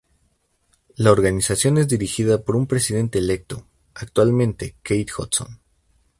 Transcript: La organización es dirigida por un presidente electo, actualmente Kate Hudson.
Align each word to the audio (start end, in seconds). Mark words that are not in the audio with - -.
La 0.95 1.11
organización 1.11 1.77
es 1.77 1.87
dirigida 1.87 2.41
por 2.43 2.55
un 2.55 2.65
presidente 2.65 3.19
electo, 3.19 3.67
actualmente 3.93 4.75
Kate 4.81 5.05
Hudson. 5.15 5.59